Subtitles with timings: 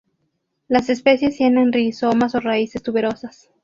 [0.67, 3.51] Las especies tienen rizomas o raíces tuberosas.